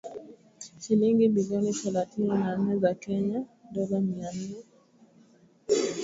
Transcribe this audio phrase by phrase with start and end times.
[0.79, 5.99] Shilingi bilioni thelathini na nne za Kenya dola mia mbili tisini na nane.